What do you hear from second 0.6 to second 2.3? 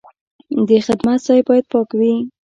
د خدمت ځای باید پاک وي.